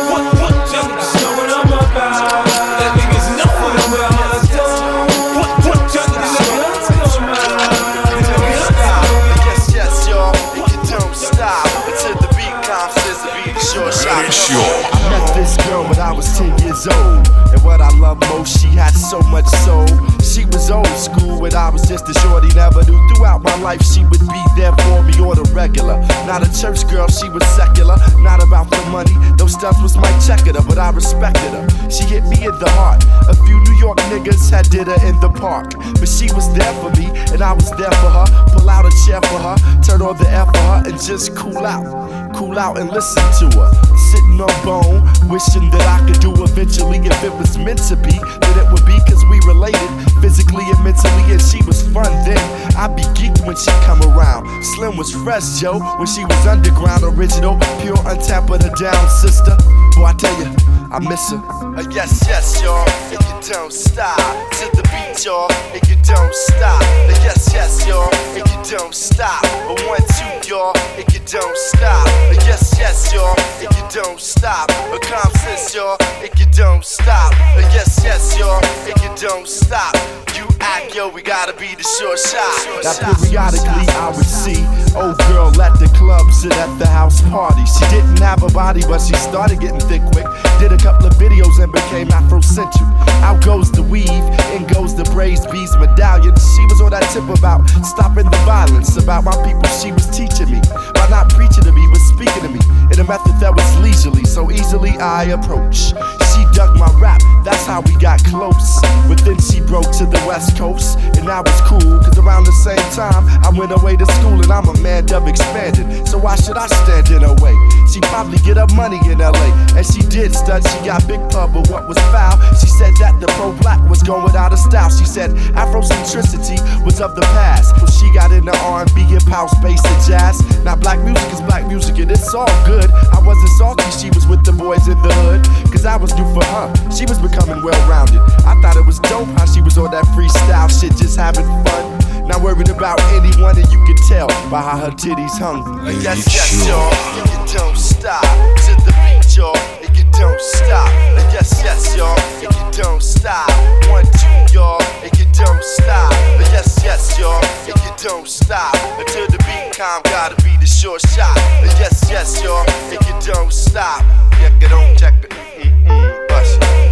[23.61, 26.01] Life she would be there for me on the regular.
[26.25, 27.95] Not a church girl, she was secular.
[28.17, 31.65] Not about the money, those stuff was my checker, but I respected her.
[31.89, 33.05] She hit me in the heart.
[33.29, 35.73] A few New York niggas had did her in the park.
[35.99, 38.25] But she was there for me, and I was there for her.
[38.57, 41.65] Pull out a chair for her, turn on the air for her, and just cool
[41.65, 41.85] out.
[42.33, 43.69] Cool out and listen to her.
[44.11, 46.97] Sitting on bone, wishing that I could do eventually.
[46.97, 50.83] If it was meant to be, then it would be cause we related physically and
[50.83, 51.23] mentally.
[51.33, 52.39] And she was fun then.
[52.77, 54.47] I'd be geeked when she come around.
[54.75, 59.57] Slim was fresh, Joe, when she was underground, original, pure, untapped, but a down sister.
[59.95, 60.49] Boy, I tell you,
[60.91, 61.37] I miss her.
[61.37, 64.17] Uh, yes, yes, y'all, and you don't stop
[64.61, 66.81] to the beat, y'all, and you don't stop.
[66.81, 69.43] Uh, yes, yes, y'all, and you don't stop.
[69.43, 72.05] Uh, one, two, y'all, and you don't stop.
[72.43, 74.67] Yes, yes, y'all, and you don't stop.
[74.99, 77.31] Common Sense, y'all, and you don't stop.
[77.71, 79.95] Yes, yes, y'all, and you don't stop.
[80.35, 82.51] You act, yo, we gotta be the short shot.
[82.83, 84.59] Now periodically I would see
[84.95, 87.63] old girl at the clubs and at the house party.
[87.65, 90.27] She didn't have a body, but she started getting thick quick.
[90.59, 92.87] Did a couple of videos and became Afrocentric.
[93.23, 94.09] Out goes the weave,
[94.55, 96.35] in goes the braised bees medallion.
[96.35, 99.67] She was on that tip about stopping the violence, about my people.
[99.81, 100.61] She was teaching me
[100.93, 102.59] by not preaching to me, but speaking to me
[102.91, 105.93] in a method that was leisurely, so easily I approach.
[106.31, 108.81] She dug my rap, that's how we got close.
[109.07, 112.55] But then she broke to the west coast, and that was cool, cause around the
[112.63, 116.07] same time I went away to school and I'm a man dove expanded.
[116.07, 117.55] So why should I stand in her way?
[117.91, 121.53] She probably get her money in LA, and she did stud, she got big pub,
[121.53, 122.37] but what was foul?
[122.55, 124.89] She said that the pro black was going out of style.
[124.89, 127.75] She said Afrocentricity was of the past.
[127.79, 130.39] So she got into R&B, hip house, bass, and jazz.
[130.63, 132.89] Now black music is black music, and it's all good.
[133.11, 136.27] I wasn't salty, she was with the boys in the hood, cause I was new
[136.33, 136.71] for her.
[136.91, 138.19] She was becoming well rounded.
[138.45, 142.27] I thought it was dope how she was on that freestyle shit, just having fun.
[142.27, 145.63] Not worried about anyone, and you can tell by how her titties hung.
[146.01, 150.87] Yes, yes, y'all, and you don't stop to the beat, y'all, and you don't stop.
[151.31, 153.49] Yes, yes, y'all, and you don't stop.
[153.89, 156.11] One, two, y'all, and you don't stop.
[156.51, 160.01] Yes, yes, y'all, and you don't stop until the beat calm.
[160.03, 161.35] Gotta be the short shot.
[161.79, 164.03] Yes, yes, y'all, and you don't stop.
[164.37, 165.31] Check it on, check it.
[165.61, 166.20] Mm-mm,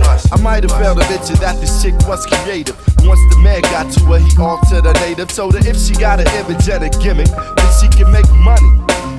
[0.09, 2.75] I might have failed to mention that this chick was creative.
[3.05, 5.29] Once the man got to her, he altered her native.
[5.29, 8.69] Told her if she got an image and a gimmick, then she can make money.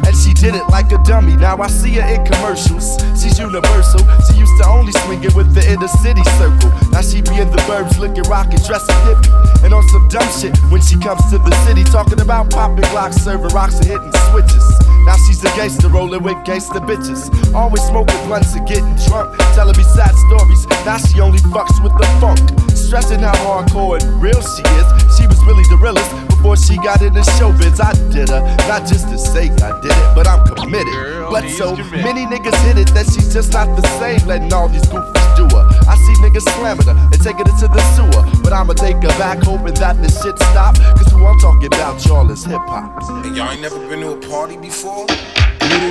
[0.02, 1.36] And she did it like a dummy.
[1.36, 2.98] Now I see her in commercials.
[3.14, 4.00] She's universal.
[4.26, 6.74] She used to only swing it with the inner city circle.
[6.90, 9.30] Now she be in the burbs looking rockin', dressing hippie.
[9.62, 13.20] And on some dumb shit when she comes to the city, talking about popping glocks,
[13.22, 14.89] serving rocks, and hitting switches.
[15.04, 17.30] Now she's a gangster rolling with gangster bitches.
[17.54, 19.36] Always smoking blunts and getting drunk.
[19.54, 20.66] Telling me sad stories.
[20.84, 22.40] Now she only fucks with the funk.
[22.76, 24.86] Stressing how hardcore and real she is.
[25.16, 27.80] She was really the realest before she got into showbiz.
[27.80, 30.94] I did her, not just to say I did it, but I'm committed.
[31.30, 34.86] but so many niggas hit it that she's just not the same, letting all these
[34.86, 35.79] goofies do her.
[35.90, 39.14] I see niggas slamming her and taking it to the sewer, but I'ma take her
[39.18, 40.76] back, hoping that this shit stop.
[40.78, 43.02] Cause who I'm talking about, y'all, is hip hop.
[43.26, 45.08] And y'all ain't never been to a party before?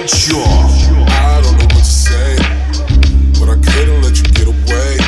[0.08, 0.40] Sure.
[0.40, 2.38] I don't know what to say,
[3.40, 4.99] but I couldn't let you get away.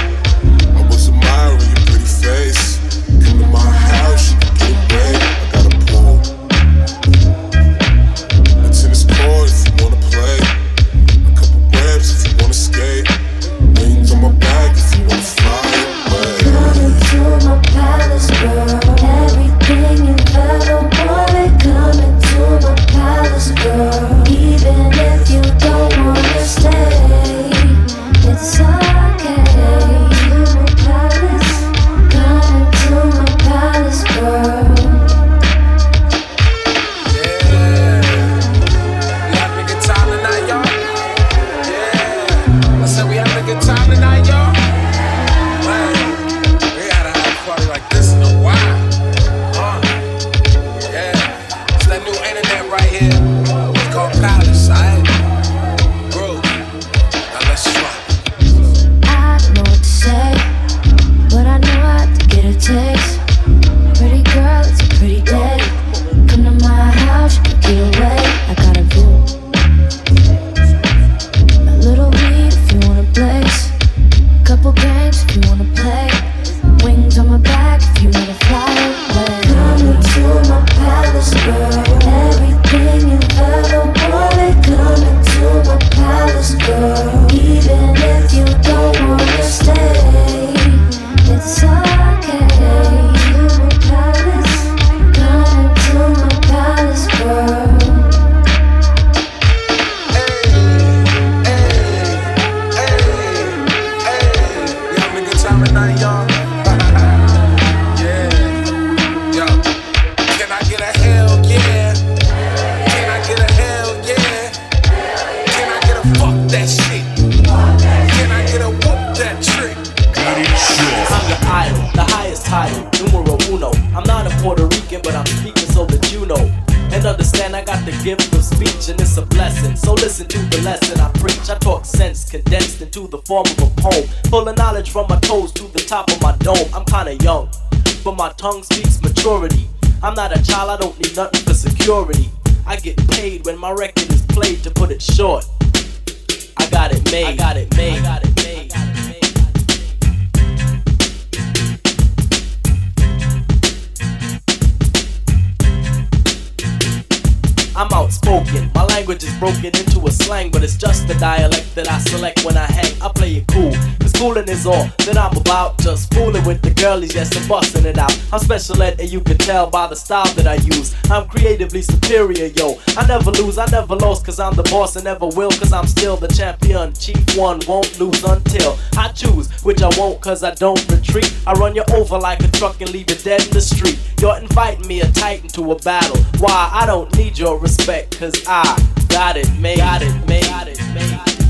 [167.21, 168.19] And busting it out.
[168.33, 170.95] I'm Special Ed, and you can tell by the style that I use.
[171.11, 172.79] I'm creatively superior, yo.
[172.97, 175.85] I never lose, I never lost, cause I'm the boss and never will, cause I'm
[175.85, 176.93] still the champion.
[176.93, 181.31] Chief one won't lose until I choose, which I won't, cause I don't retreat.
[181.45, 183.99] I run you over like a truck and leave you dead in the street.
[184.19, 186.17] You're inviting me a titan to a battle.
[186.39, 186.71] Why?
[186.73, 188.63] I don't need your respect, cause I
[189.09, 189.77] got it made.
[189.77, 190.45] Got it made.
[190.45, 191.40] Got it made.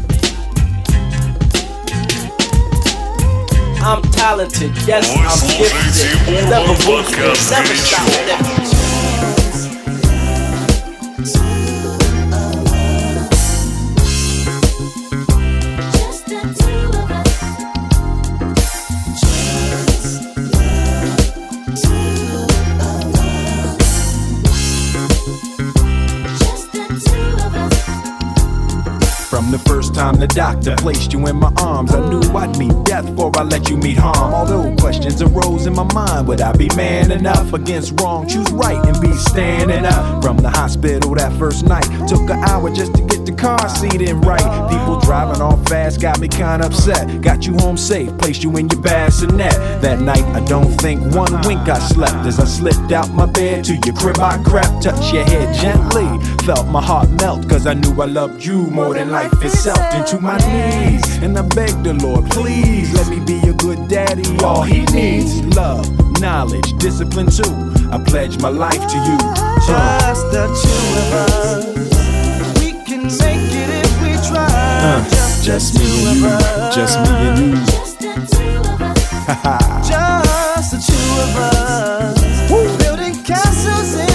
[3.92, 6.48] I'm talented, yes, I'm gifted.
[6.50, 8.71] Never boosted, never shot
[30.34, 33.78] doctor placed you in my arms, I knew I'd meet death before I let you
[33.78, 34.34] meet harm.
[34.34, 38.28] Although questions arose in my mind, would I be man enough against wrong?
[38.28, 40.24] Choose right and be standing up.
[40.24, 44.02] From the hospital that first night, took an hour just to get the car seat
[44.02, 44.70] in right.
[44.70, 47.22] People driving off fast got me kinda upset.
[47.22, 49.54] Got you home safe, placed you in your bassinet.
[49.82, 53.64] That night, I don't think one wink I slept as I slipped out my bed
[53.66, 54.20] to your crib.
[54.20, 56.08] I crept, touched your head gently,
[56.46, 59.80] felt my heart melt, cause I knew I loved you more than life itself.
[59.94, 64.24] Into my knees, and I begged the Lord, please let me be a good daddy.
[64.44, 65.86] All he needs, love,
[66.20, 67.54] knowledge, discipline too.
[67.92, 69.18] I pledge my life to you.
[69.68, 72.60] Just the two of us.
[72.60, 74.48] We can make it if we try.
[74.50, 75.04] Uh,
[75.44, 76.30] just me and you,
[76.74, 77.66] just me and you.
[77.66, 78.12] Just the
[80.88, 82.22] two of us.
[82.84, 84.11] Building castles in the sky.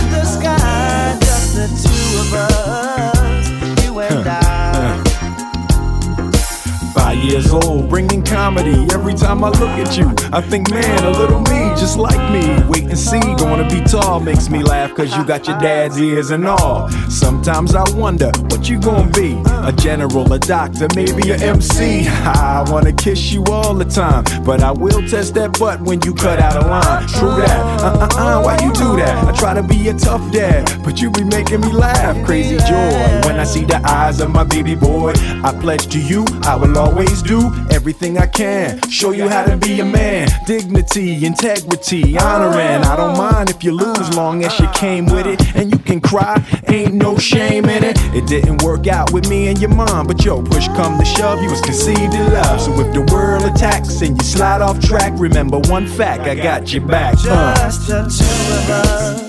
[7.37, 8.87] Years old, bringing comedy.
[8.93, 12.63] Every time I look at you, I think, man, a little me, just like me.
[12.69, 16.31] Wait and see, gonna be tall makes me laugh, cause you got your dad's ears
[16.31, 16.89] and all.
[17.09, 22.07] Sometimes I wonder what you gonna be a general, a doctor, maybe a MC.
[22.09, 26.15] I wanna kiss you all the time, but I will test that butt when you
[26.15, 27.07] cut out a line.
[27.09, 29.25] True that, uh uh uh, why you do that?
[29.27, 32.15] I try to be a tough dad, but you be making me laugh.
[32.27, 35.13] Crazy joy when I see the eyes of my baby boy.
[35.45, 38.81] I pledge to you, I will always do everything I can.
[38.91, 40.29] Show you how to be a man.
[40.45, 42.83] Dignity, integrity, honoring.
[42.83, 45.55] I don't mind if you lose, long as you came with it.
[45.55, 47.97] And you can cry, ain't no shame in it.
[48.13, 51.41] It didn't work out with me and your mom, but yo, push come to shove,
[51.41, 52.61] you was conceived in love.
[52.61, 56.73] So if the world attacks and you slide off track, remember one fact, I got
[56.73, 57.15] your back.
[57.25, 57.55] Uh.
[57.55, 59.23] Just the two of us.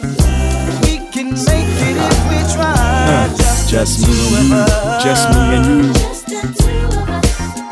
[0.82, 2.74] We can make it if we try.
[2.74, 3.38] Uh,
[3.70, 6.97] just me and you, just me and you.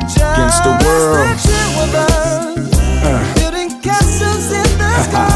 [0.06, 1.26] Against the world.
[1.26, 2.78] Just the two of us.
[3.02, 3.34] Uh.
[3.34, 5.35] Building castles in the sky.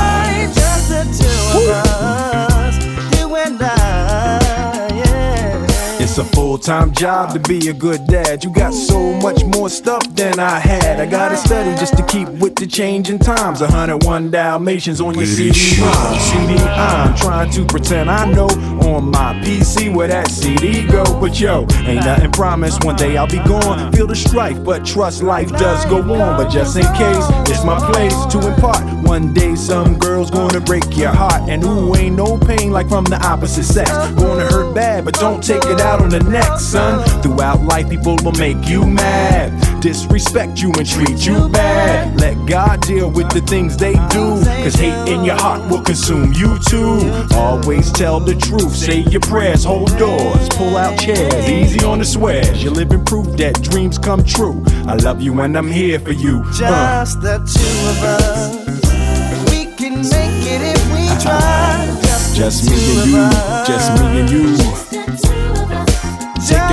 [6.51, 8.43] Full time job to be a good dad.
[8.43, 10.99] You got so much more stuff than I had.
[10.99, 13.61] I gotta study just to keep with the changing times.
[13.61, 15.81] 101 Dalmatians on your CD.
[15.81, 16.19] ROM.
[16.19, 18.49] CD, I'm trying to pretend I know
[18.91, 21.05] on my PC where that CD go.
[21.21, 22.85] But yo, ain't nothing promised.
[22.85, 23.93] One day I'll be gone.
[23.93, 26.37] Feel the strife, but trust life does go on.
[26.37, 28.83] But just in case, it's my place to impart.
[29.05, 31.49] One day some girl's gonna break your heart.
[31.49, 33.91] And ooh, ain't no pain like from the opposite sex.
[33.91, 36.19] Gonna hurt bad, but don't take it out on the
[36.59, 37.05] son.
[37.23, 42.19] Throughout life, people will make you mad, disrespect you and treat you bad.
[42.21, 46.33] Let God deal with the things they do, cause hate in your heart will consume
[46.33, 47.01] you too.
[47.35, 52.05] Always tell the truth, say your prayers, hold doors, pull out chairs, easy on the
[52.05, 52.63] swears.
[52.63, 54.63] You're living proof that dreams come true.
[54.87, 56.43] I love you and I'm here for you.
[56.45, 56.53] Uh.
[56.53, 59.51] Just the two of us.
[59.51, 61.87] We can make it if we try.
[62.35, 64.90] Just, Just me and you, just me and you.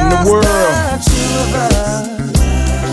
[0.09, 0.45] Taking the world.
[0.45, 2.07] Just the two of us.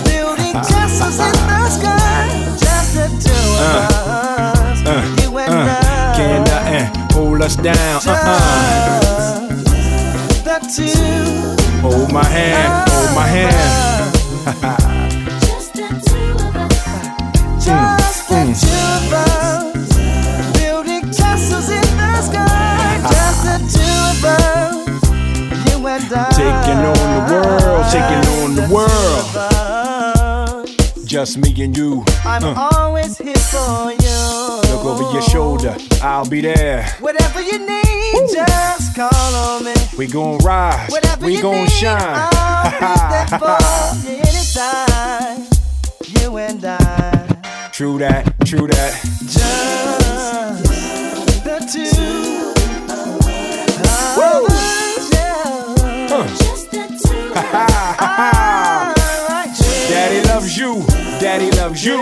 [0.09, 2.29] Building castles in the sky.
[2.59, 3.71] Just the two of
[4.09, 4.87] us.
[4.87, 4.93] Uh,
[5.23, 6.15] You and uh, I.
[6.17, 6.87] can't nothing
[7.17, 8.01] hold us down.
[8.07, 9.49] Uh-uh.
[10.45, 11.81] The two.
[11.83, 13.55] Hold my hand, hold my hand.
[15.41, 15.73] Just
[18.29, 19.89] the two of us.
[20.59, 22.99] Building castles in the sky.
[23.11, 24.54] Just the two of us.
[25.95, 26.31] You and I.
[26.31, 29.27] Taking on the world, taking on the world.
[31.07, 32.03] Just me and you.
[32.25, 34.61] I'm Uh, always here for you.
[34.75, 36.85] look over your shoulder, I'll be there.
[37.01, 39.75] Whatever you need, just call on me.
[39.97, 42.03] We gon' rise, Whatever we gon' shine.
[42.03, 42.79] I'll be
[43.13, 43.59] there for
[44.09, 45.47] you anytime.
[46.21, 49.01] You and I, True that, true that.
[49.31, 50.65] just
[51.45, 52.24] the two.
[61.84, 62.00] daddy loves you.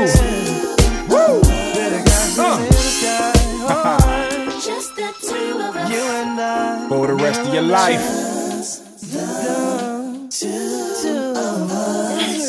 [1.09, 1.41] Woo!
[5.89, 6.85] You and I.
[6.89, 8.01] For the rest of your life.
[10.29, 11.33] That's a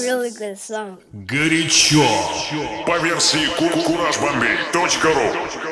[0.05, 0.99] really good song.
[1.13, 2.05] Горячо.
[2.87, 5.72] По версии kurajbombi.ru